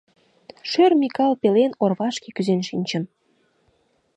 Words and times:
Шӧр 0.69 0.91
Микал 1.01 1.31
пелен 1.41 1.71
орвашке 1.83 2.29
кӱзен 2.35 2.61
шинчым. 2.69 3.03